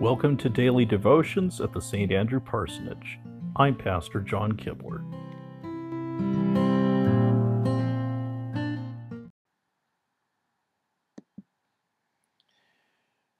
Welcome 0.00 0.36
to 0.36 0.48
Daily 0.48 0.84
Devotions 0.84 1.60
at 1.60 1.72
the 1.72 1.80
St. 1.80 2.12
Andrew 2.12 2.38
Parsonage. 2.38 3.18
I'm 3.56 3.74
Pastor 3.74 4.20
John 4.20 4.52
Kibler. 4.52 5.02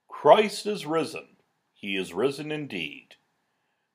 Christ 0.08 0.66
is 0.66 0.84
risen. 0.84 1.36
He 1.74 1.96
is 1.96 2.12
risen 2.12 2.50
indeed. 2.50 3.14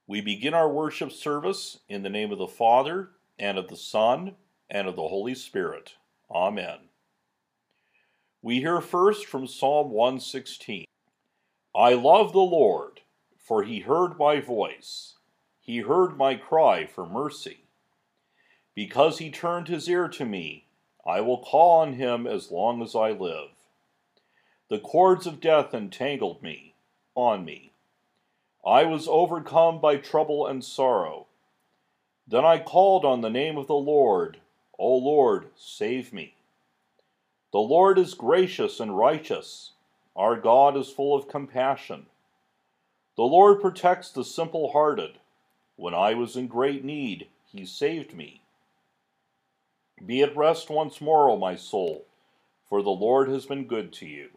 We 0.08 0.22
begin 0.22 0.54
our 0.54 0.70
worship 0.70 1.12
service 1.12 1.82
in 1.90 2.04
the 2.04 2.10
name 2.10 2.32
of 2.32 2.38
the 2.38 2.48
Father, 2.48 3.10
and 3.38 3.58
of 3.58 3.68
the 3.68 3.76
Son, 3.76 4.36
and 4.70 4.88
of 4.88 4.96
the 4.96 5.10
Holy 5.10 5.36
Spirit. 5.36 5.96
Amen. 6.32 6.78
We 8.42 8.62
hear 8.62 8.80
first 8.80 9.26
from 9.26 9.48
Psalm 9.48 9.90
116. 9.90 10.86
I 11.76 11.94
love 11.94 12.34
the 12.34 12.40
Lord, 12.40 13.02
for 13.40 13.64
he 13.64 13.80
heard 13.80 14.20
my 14.20 14.40
voice. 14.40 15.16
He 15.60 15.80
heard 15.80 16.18
my 16.18 16.36
cry 16.36 16.86
for 16.86 17.06
mercy. 17.06 17.62
Because 18.76 19.18
he 19.18 19.32
turned 19.32 19.68
his 19.68 19.90
ear 19.90 20.08
to 20.10 20.26
me, 20.26 20.66
I 21.06 21.22
will 21.22 21.40
call 21.40 21.82
on 21.82 21.94
him 21.94 22.28
as 22.28 22.52
long 22.52 22.84
as 22.84 22.96
I 22.96 23.12
live. 23.12 23.50
The 24.70 24.80
cords 24.80 25.26
of 25.26 25.42
death 25.42 25.74
entangled 25.74 26.44
me, 26.44 26.76
on 27.16 27.44
me. 27.44 27.72
I 28.66 28.84
was 28.86 29.08
overcome 29.08 29.82
by 29.82 29.98
trouble 29.98 30.46
and 30.46 30.64
sorrow. 30.64 31.26
Then 32.28 32.46
I 32.46 32.60
called 32.60 33.04
on 33.04 33.22
the 33.22 33.30
name 33.30 33.58
of 33.58 33.68
the 33.68 33.74
Lord. 33.74 34.38
O 34.78 34.96
Lord, 34.96 35.48
save 35.56 36.14
me. 36.14 36.36
The 37.52 37.60
Lord 37.60 37.98
is 37.98 38.14
gracious 38.14 38.80
and 38.80 38.98
righteous 38.98 39.72
our 40.16 40.36
God 40.40 40.78
is 40.78 40.90
full 40.90 41.16
of 41.16 41.28
compassion. 41.28 42.06
The 43.16 43.24
Lord 43.24 43.62
protects 43.62 44.12
the 44.12 44.24
simple 44.24 44.72
hearted. 44.72 45.20
When 45.76 45.94
I 45.94 46.14
was 46.14 46.36
in 46.36 46.48
great 46.48 46.84
need, 46.84 47.28
he 47.46 47.66
saved 47.66 48.14
me. 48.14 48.42
Be 50.06 50.22
at 50.22 50.36
rest 50.36 50.70
once 50.70 51.00
more, 51.00 51.30
O 51.30 51.38
my 51.38 51.56
soul, 51.56 52.06
for 52.68 52.82
the 52.82 52.90
Lord 52.90 53.30
has 53.30 53.46
been 53.46 53.66
good 53.66 53.94
to 53.94 54.06
you. 54.06 54.30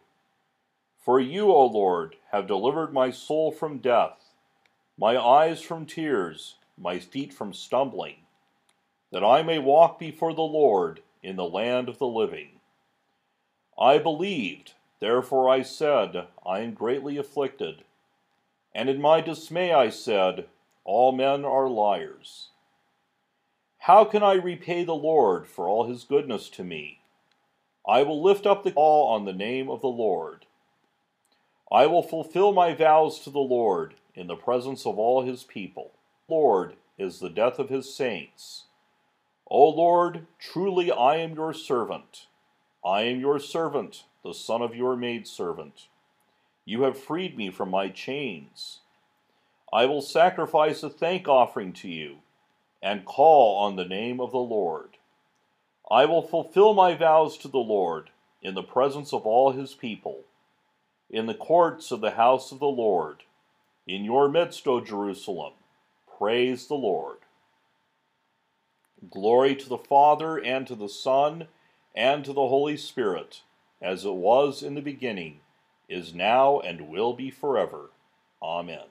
For 0.97 1.19
you, 1.19 1.51
O 1.51 1.65
Lord, 1.65 2.15
have 2.31 2.47
delivered 2.47 2.93
my 2.93 3.11
soul 3.11 3.51
from 3.51 3.77
death, 3.77 4.33
my 4.97 5.17
eyes 5.17 5.61
from 5.61 5.85
tears, 5.85 6.55
my 6.77 6.99
feet 6.99 7.33
from 7.33 7.53
stumbling, 7.53 8.17
that 9.11 9.23
I 9.23 9.41
may 9.41 9.57
walk 9.57 9.99
before 9.99 10.33
the 10.33 10.41
Lord 10.41 11.01
in 11.23 11.35
the 11.35 11.45
land 11.45 11.89
of 11.89 11.97
the 11.97 12.07
living. 12.07 12.59
I 13.79 13.97
believed 13.97 14.73
Therefore 14.99 15.49
I 15.49 15.61
said, 15.61 16.27
I 16.45 16.59
am 16.59 16.73
greatly 16.73 17.17
afflicted. 17.17 17.83
And 18.73 18.89
in 18.89 19.01
my 19.01 19.21
dismay 19.21 19.73
I 19.73 19.89
said, 19.89 20.45
All 20.83 21.11
men 21.11 21.45
are 21.45 21.69
liars. 21.69 22.49
How 23.79 24.03
can 24.03 24.23
I 24.23 24.33
repay 24.33 24.83
the 24.83 24.95
Lord 24.95 25.47
for 25.47 25.67
all 25.67 25.85
his 25.85 26.03
goodness 26.03 26.49
to 26.51 26.63
me? 26.63 26.99
I 27.87 28.03
will 28.03 28.21
lift 28.21 28.45
up 28.45 28.63
the 28.63 28.71
call 28.71 29.07
on 29.07 29.25
the 29.25 29.33
name 29.33 29.69
of 29.69 29.81
the 29.81 29.87
Lord. 29.87 30.45
I 31.71 31.85
will 31.85 32.03
fulfill 32.03 32.51
my 32.51 32.73
vows 32.73 33.19
to 33.21 33.29
the 33.29 33.39
Lord 33.39 33.95
in 34.13 34.27
the 34.27 34.35
presence 34.35 34.85
of 34.85 34.97
all 34.97 35.21
his 35.21 35.43
people. 35.43 35.91
Lord 36.27 36.75
is 36.97 37.19
the 37.19 37.29
death 37.29 37.59
of 37.59 37.69
his 37.69 37.93
saints. 37.93 38.65
O 39.49 39.69
Lord, 39.69 40.27
truly 40.39 40.91
I 40.91 41.17
am 41.17 41.35
your 41.35 41.53
servant. 41.53 42.27
I 42.83 43.03
am 43.03 43.19
your 43.19 43.39
servant, 43.39 44.03
the 44.23 44.33
son 44.33 44.61
of 44.61 44.75
your 44.75 44.95
maidservant. 44.95 45.87
You 46.65 46.83
have 46.83 46.97
freed 46.97 47.37
me 47.37 47.49
from 47.49 47.69
my 47.69 47.89
chains. 47.89 48.79
I 49.71 49.85
will 49.85 50.01
sacrifice 50.01 50.83
a 50.83 50.89
thank 50.89 51.27
offering 51.27 51.73
to 51.73 51.87
you, 51.87 52.17
and 52.81 53.05
call 53.05 53.57
on 53.57 53.75
the 53.75 53.85
name 53.85 54.19
of 54.19 54.31
the 54.31 54.37
Lord. 54.37 54.97
I 55.89 56.05
will 56.05 56.21
fulfill 56.21 56.73
my 56.73 56.93
vows 56.95 57.37
to 57.39 57.47
the 57.47 57.57
Lord 57.57 58.09
in 58.41 58.53
the 58.53 58.63
presence 58.63 59.13
of 59.13 59.25
all 59.25 59.51
his 59.51 59.73
people, 59.73 60.21
in 61.09 61.25
the 61.25 61.33
courts 61.33 61.91
of 61.91 62.01
the 62.01 62.11
house 62.11 62.51
of 62.51 62.59
the 62.59 62.65
Lord, 62.65 63.23
in 63.87 64.03
your 64.03 64.27
midst, 64.27 64.67
O 64.67 64.81
Jerusalem. 64.81 65.53
Praise 66.17 66.67
the 66.67 66.75
Lord. 66.75 67.19
Glory 69.09 69.55
to 69.55 69.69
the 69.69 69.77
Father, 69.77 70.37
and 70.37 70.67
to 70.67 70.75
the 70.75 70.89
Son, 70.89 71.47
and 71.95 72.25
to 72.25 72.33
the 72.33 72.47
Holy 72.47 72.75
Spirit 72.75 73.41
as 73.81 74.05
it 74.05 74.13
was 74.13 74.63
in 74.63 74.75
the 74.75 74.81
beginning, 74.81 75.39
is 75.87 76.13
now, 76.13 76.59
and 76.59 76.89
will 76.89 77.13
be 77.13 77.29
forever. 77.29 77.91
Amen. 78.41 78.87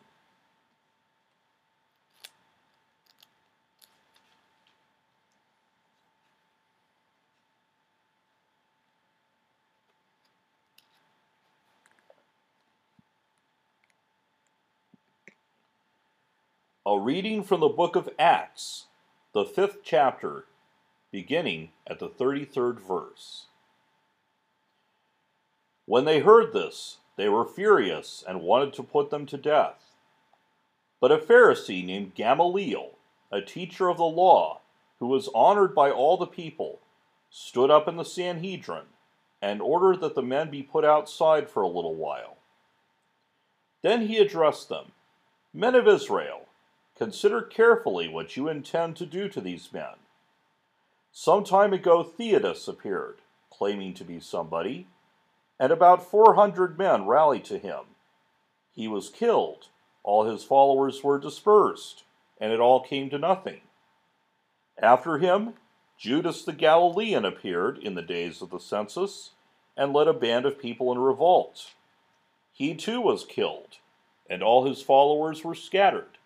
A 16.89 17.01
reading 17.01 17.43
from 17.43 17.59
the 17.59 17.69
book 17.69 17.97
of 17.97 18.09
Acts, 18.17 18.85
the 19.33 19.45
fifth 19.45 19.79
chapter, 19.83 20.45
beginning 21.11 21.71
at 21.85 21.99
the 21.99 22.09
33rd 22.09 22.79
verse. 22.79 23.47
When 25.87 26.05
they 26.05 26.19
heard 26.19 26.53
this, 26.53 26.99
they 27.17 27.29
were 27.29 27.47
furious 27.47 28.23
and 28.27 28.43
wanted 28.43 28.75
to 28.75 28.83
put 28.83 29.11
them 29.11 29.25
to 29.27 29.39
death. 29.39 29.95
But 31.01 31.13
a 31.13 31.19
Pharisee 31.19 31.85
named 31.85 32.15
Gamaliel, 32.15 32.99
a 33.31 33.41
teacher 33.41 33.89
of 33.89 33.97
the 33.97 34.05
law, 34.05 34.61
who 34.99 35.07
was 35.07 35.31
honored 35.35 35.75
by 35.75 35.91
all 35.91 36.17
the 36.17 36.27
people, 36.27 36.81
stood 37.31 37.71
up 37.71 37.87
in 37.87 37.97
the 37.97 38.05
Sanhedrin 38.05 38.87
and 39.41 39.63
ordered 39.63 40.01
that 40.01 40.15
the 40.15 40.23
men 40.23 40.51
be 40.51 40.63
put 40.63 40.85
outside 40.85 41.49
for 41.49 41.63
a 41.63 41.69
little 41.69 41.95
while. 41.95 42.37
Then 43.83 44.09
he 44.09 44.19
addressed 44.19 44.69
them 44.69 44.93
Men 45.53 45.75
of 45.75 45.87
Israel, 45.87 46.49
consider 46.97 47.41
carefully 47.41 48.09
what 48.09 48.37
you 48.37 48.49
intend 48.49 48.97
to 48.97 49.07
do 49.07 49.29
to 49.29 49.41
these 49.41 49.73
men. 49.73 49.97
Some 51.13 51.45
time 51.45 51.73
ago, 51.73 52.03
Theudas 52.03 52.69
appeared, 52.69 53.21
claiming 53.51 53.95
to 53.95 54.05
be 54.05 54.19
somebody 54.19 54.89
and 55.59 55.73
about 55.73 56.09
400 56.09 56.79
men 56.79 57.07
rallied 57.07 57.45
to 57.47 57.59
him. 57.59 57.81
He 58.75 58.87
was 58.89 59.09
killed, 59.09 59.69
all 60.03 60.25
his 60.25 60.45
followers 60.45 61.03
were 61.03 61.19
dispersed, 61.19 62.05
and 62.41 62.53
it 62.53 62.61
all 62.61 62.81
came 62.81 63.11
to 63.11 63.19
nothing. 63.19 63.61
After 64.79 65.19
him, 65.19 65.55
Judas 65.99 66.45
the 66.45 66.53
Galilean 66.53 67.25
appeared 67.25 67.79
in 67.79 67.95
the 67.95 68.03
days 68.03 68.43
of 68.43 68.51
the 68.51 68.61
census 68.61 69.31
and 69.77 69.93
led 69.93 70.09
a 70.09 70.13
band 70.13 70.45
of 70.45 70.59
people 70.59 70.93
in 70.93 70.99
revolt. 70.99 71.73
He 72.53 72.75
too 72.75 73.01
was 73.01 73.25
killed, 73.25 73.79
and 74.29 74.43
all 74.43 74.67
his 74.67 74.83
followers 74.83 75.43
were 75.43 75.55
scattered. 75.55 76.19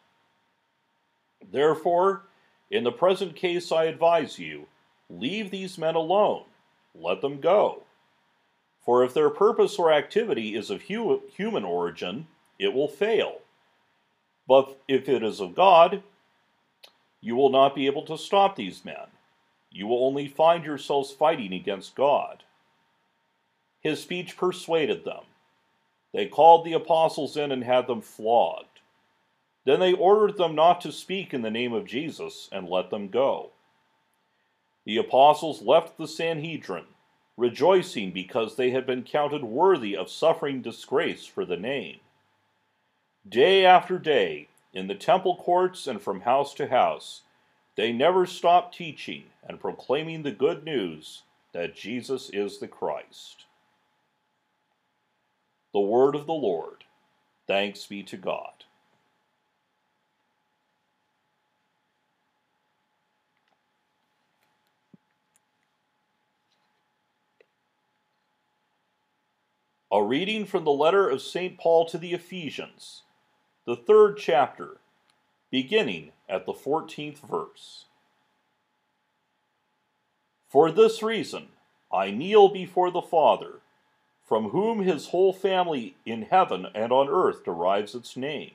Therefore, 1.53 2.27
in 2.71 2.85
the 2.85 2.93
present 2.93 3.35
case, 3.37 3.73
I 3.73 3.85
advise 3.85 4.39
you 4.39 4.67
leave 5.09 5.51
these 5.51 5.79
men 5.79 5.97
alone, 5.97 6.45
let 6.95 7.21
them 7.21 7.41
go. 7.41 7.83
For 8.91 9.05
if 9.05 9.15
their 9.15 9.31
purpose 9.31 9.79
or 9.79 9.93
activity 9.93 10.57
is 10.57 10.69
of 10.69 10.83
hu 10.83 11.23
human 11.37 11.63
origin, 11.63 12.27
it 12.59 12.75
will 12.75 12.89
fail. 12.89 13.39
But 14.49 14.81
if 14.89 15.09
it 15.09 15.23
is 15.23 15.39
of 15.39 15.55
God, 15.55 16.03
you 17.21 17.37
will 17.37 17.51
not 17.51 17.77
be 17.77 17.87
able 17.87 18.05
to 18.07 18.19
stop 18.19 18.57
these 18.57 18.85
men. 18.85 19.07
You 19.71 19.87
will 19.87 20.05
only 20.05 20.27
find 20.27 20.65
yourselves 20.65 21.13
fighting 21.13 21.53
against 21.53 21.95
God. 21.95 22.43
His 23.81 24.03
speech 24.03 24.37
persuaded 24.37 25.05
them. 25.05 25.23
They 26.13 26.27
called 26.27 26.65
the 26.65 26.73
apostles 26.73 27.37
in 27.37 27.53
and 27.53 27.63
had 27.63 27.87
them 27.87 28.01
flogged. 28.03 28.81
Then 29.65 29.79
they 29.79 29.93
ordered 29.93 30.37
them 30.37 30.57
not 30.57 30.81
to 30.81 30.91
speak 30.91 31.33
in 31.33 31.43
the 31.43 31.49
name 31.53 31.73
of 31.73 31.87
Jesus 31.87 32.49
and 32.51 32.69
let 32.69 32.91
them 32.91 33.07
go. 33.07 33.51
The 34.85 34.97
apostles 34.97 35.63
left 35.63 35.97
the 35.97 36.09
Sanhedrin 36.09 36.87
rejoicing 37.41 38.11
because 38.11 38.55
they 38.55 38.71
had 38.71 38.87
been 38.87 39.03
counted 39.03 39.43
worthy 39.43 39.97
of 39.97 40.11
suffering 40.11 40.61
disgrace 40.61 41.25
for 41.25 41.47
the 41.47 41.57
name. 41.57 41.99
Day 43.27 43.65
after 43.65 43.99
day, 43.99 44.49
in 44.75 44.87
the 44.87 44.95
temple 44.95 45.37
courts 45.37 45.87
and 45.87 46.01
from 46.03 46.21
house 46.21 46.53
to 46.55 46.69
house, 46.69 47.23
they 47.77 47.93
never 47.93 48.27
stopped 48.27 48.77
teaching 48.77 49.25
and 49.43 49.59
proclaiming 49.59 50.23
the 50.23 50.31
good 50.31 50.65
news 50.65 51.23
that 51.53 51.75
Jesus 51.75 52.29
is 52.31 52.59
the 52.59 52.69
Christ. 52.69 53.47
The 55.73 55.81
word 55.81 56.15
of 56.15 56.27
the 56.27 56.33
Lord. 56.33 56.85
Thanks 57.47 57.87
be 57.87 58.03
to 58.03 58.19
God. 58.19 58.65
A 69.93 70.05
reading 70.05 70.47
from 70.47 70.63
the 70.63 70.71
letter 70.71 71.09
of 71.09 71.21
St. 71.21 71.59
Paul 71.59 71.85
to 71.87 71.99
the 71.99 72.15
Ephesians, 72.15 73.03
the 73.67 73.75
third 73.75 74.19
chapter, 74.19 74.77
beginning 75.51 76.13
at 76.29 76.47
the 76.47 76.53
14th 76.53 77.19
verse. 77.19 77.87
For 80.49 80.71
this 80.71 81.03
reason, 81.03 81.49
I 81.93 82.13
kneel 82.13 82.49
before 82.49 82.93
the 82.93 83.03
Father, 83.03 83.63
from 84.23 84.51
whom 84.51 84.83
his 84.83 85.09
whole 85.09 85.33
family 85.33 85.97
in 86.07 86.23
heaven 86.23 86.69
and 86.73 86.93
on 86.93 87.09
earth 87.09 87.45
derives 87.45 87.97
its 87.97 88.17
name. 88.17 88.53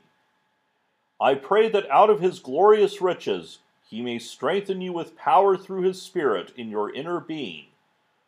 I 1.19 1.35
pray 1.35 1.67
that 1.67 1.89
out 1.91 2.09
of 2.09 2.21
his 2.21 2.39
glorious 2.39 3.01
riches 3.01 3.59
he 3.89 4.01
may 4.01 4.19
strengthen 4.19 4.79
you 4.79 4.93
with 4.93 5.17
power 5.17 5.57
through 5.57 5.81
his 5.81 6.01
Spirit 6.01 6.53
in 6.55 6.69
your 6.69 6.93
inner 6.93 7.19
being, 7.19 7.65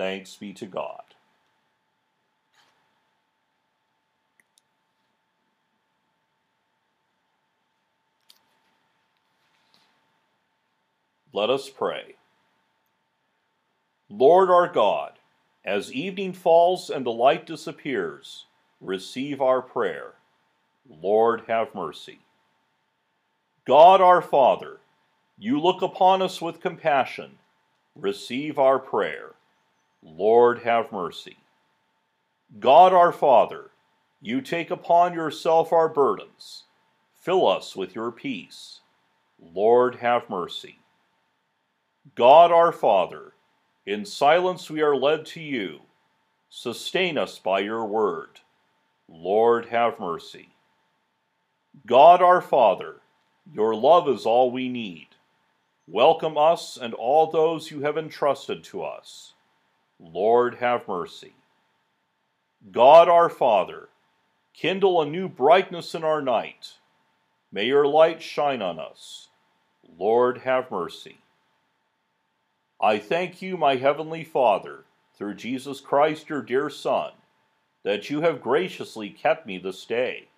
Thanks 0.00 0.34
be 0.34 0.54
to 0.54 0.64
God. 0.64 1.02
Let 11.34 11.50
us 11.50 11.68
pray. 11.68 12.14
Lord 14.08 14.48
our 14.48 14.72
God, 14.72 15.18
as 15.66 15.92
evening 15.92 16.32
falls 16.32 16.88
and 16.88 17.04
the 17.04 17.10
light 17.10 17.44
disappears, 17.44 18.46
receive 18.80 19.42
our 19.42 19.60
prayer. 19.60 20.14
Lord, 20.88 21.42
have 21.46 21.74
mercy. 21.74 22.20
God 23.66 24.00
our 24.00 24.22
Father, 24.22 24.78
you 25.38 25.60
look 25.60 25.82
upon 25.82 26.22
us 26.22 26.40
with 26.40 26.62
compassion. 26.62 27.32
Receive 27.94 28.58
our 28.58 28.78
prayer. 28.78 29.34
Lord, 30.02 30.60
have 30.60 30.92
mercy. 30.92 31.36
God 32.58 32.92
our 32.92 33.12
Father, 33.12 33.70
you 34.20 34.40
take 34.40 34.70
upon 34.70 35.14
yourself 35.14 35.72
our 35.72 35.88
burdens. 35.88 36.64
Fill 37.14 37.46
us 37.46 37.76
with 37.76 37.94
your 37.94 38.10
peace. 38.10 38.80
Lord, 39.38 39.96
have 39.96 40.28
mercy. 40.30 40.78
God 42.14 42.50
our 42.50 42.72
Father, 42.72 43.34
in 43.86 44.04
silence 44.04 44.70
we 44.70 44.80
are 44.80 44.96
led 44.96 45.26
to 45.26 45.40
you. 45.40 45.80
Sustain 46.48 47.16
us 47.16 47.38
by 47.38 47.60
your 47.60 47.84
word. 47.84 48.40
Lord, 49.08 49.66
have 49.66 50.00
mercy. 50.00 50.48
God 51.86 52.22
our 52.22 52.40
Father, 52.40 52.96
your 53.52 53.74
love 53.74 54.08
is 54.08 54.26
all 54.26 54.50
we 54.50 54.68
need. 54.68 55.08
Welcome 55.86 56.36
us 56.38 56.76
and 56.76 56.94
all 56.94 57.30
those 57.30 57.70
you 57.70 57.82
have 57.82 57.96
entrusted 57.98 58.64
to 58.64 58.82
us. 58.82 59.34
Lord, 60.02 60.56
have 60.56 60.88
mercy. 60.88 61.34
God 62.72 63.08
our 63.08 63.28
Father, 63.28 63.90
kindle 64.54 65.00
a 65.00 65.06
new 65.06 65.28
brightness 65.28 65.94
in 65.94 66.04
our 66.04 66.22
night. 66.22 66.74
May 67.52 67.66
your 67.66 67.86
light 67.86 68.22
shine 68.22 68.62
on 68.62 68.78
us. 68.78 69.28
Lord, 69.98 70.38
have 70.38 70.70
mercy. 70.70 71.18
I 72.80 72.98
thank 72.98 73.42
you, 73.42 73.58
my 73.58 73.76
heavenly 73.76 74.24
Father, 74.24 74.84
through 75.14 75.34
Jesus 75.34 75.80
Christ, 75.80 76.30
your 76.30 76.40
dear 76.40 76.70
Son, 76.70 77.12
that 77.82 78.08
you 78.08 78.22
have 78.22 78.40
graciously 78.40 79.10
kept 79.10 79.46
me 79.46 79.58
this 79.58 79.84
day. 79.84 80.28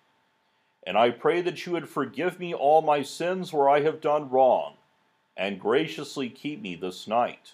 And 0.85 0.97
I 0.97 1.11
pray 1.11 1.41
that 1.41 1.65
you 1.65 1.71
would 1.71 1.87
forgive 1.87 2.37
me 2.37 2.53
all 2.53 2.81
my 2.81 3.01
sins 3.01 3.53
where 3.53 3.69
I 3.69 3.79
have 3.81 4.01
done 4.01 4.29
wrong, 4.29 4.75
and 5.37 5.59
graciously 5.59 6.29
keep 6.29 6.61
me 6.61 6.75
this 6.75 7.07
night. 7.07 7.53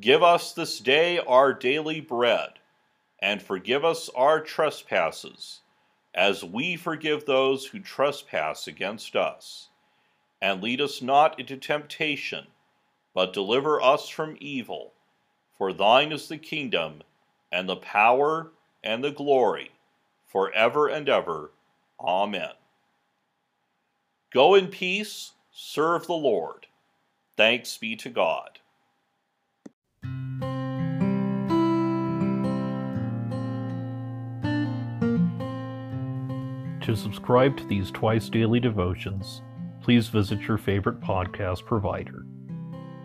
Give 0.00 0.22
us 0.22 0.54
this 0.54 0.78
day 0.78 1.18
our 1.18 1.52
daily 1.52 2.00
bread, 2.00 2.58
and 3.18 3.42
forgive 3.42 3.84
us 3.84 4.08
our 4.14 4.40
trespasses, 4.40 5.60
as 6.14 6.42
we 6.42 6.76
forgive 6.76 7.26
those 7.26 7.66
who 7.66 7.80
trespass 7.80 8.66
against 8.66 9.14
us. 9.14 9.68
And 10.40 10.62
lead 10.62 10.80
us 10.80 11.02
not 11.02 11.38
into 11.38 11.58
temptation, 11.58 12.46
but 13.14 13.34
deliver 13.34 13.82
us 13.82 14.08
from 14.08 14.38
evil. 14.40 14.94
For 15.58 15.70
thine 15.72 16.12
is 16.12 16.28
the 16.28 16.38
kingdom, 16.38 17.02
and 17.52 17.68
the 17.68 17.76
power, 17.76 18.52
and 18.82 19.04
the 19.04 19.10
glory, 19.10 19.72
for 20.26 20.50
ever 20.52 20.88
and 20.88 21.10
ever. 21.10 21.50
Amen. 22.00 22.52
Go 24.32 24.54
in 24.54 24.68
peace, 24.68 25.32
serve 25.52 26.06
the 26.06 26.14
Lord. 26.14 26.68
Thanks 27.36 27.76
be 27.76 27.96
to 27.96 28.08
God. 28.08 28.59
To 36.82 36.96
subscribe 36.96 37.58
to 37.58 37.66
these 37.66 37.90
twice 37.90 38.28
daily 38.30 38.58
devotions, 38.58 39.42
please 39.82 40.08
visit 40.08 40.40
your 40.40 40.56
favorite 40.56 41.00
podcast 41.00 41.66
provider. 41.66 42.24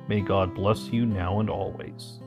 May 0.07 0.21
God 0.21 0.55
bless 0.55 0.87
you 0.87 1.05
now 1.05 1.41
and 1.41 1.49
always. 1.49 2.19